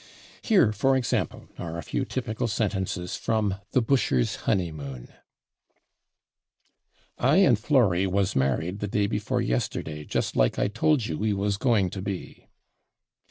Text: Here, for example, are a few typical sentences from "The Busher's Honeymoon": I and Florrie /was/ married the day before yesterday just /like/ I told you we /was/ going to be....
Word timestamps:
Here, 0.41 0.71
for 0.73 0.97
example, 0.97 1.47
are 1.59 1.77
a 1.77 1.83
few 1.83 2.05
typical 2.05 2.47
sentences 2.47 3.15
from 3.15 3.57
"The 3.73 3.83
Busher's 3.83 4.37
Honeymoon": 4.49 5.09
I 7.19 7.35
and 7.37 7.59
Florrie 7.59 8.07
/was/ 8.07 8.35
married 8.35 8.79
the 8.79 8.87
day 8.87 9.05
before 9.05 9.41
yesterday 9.41 10.03
just 10.03 10.33
/like/ 10.33 10.57
I 10.57 10.69
told 10.69 11.05
you 11.05 11.19
we 11.19 11.33
/was/ 11.33 11.59
going 11.59 11.91
to 11.91 12.01
be.... 12.01 12.47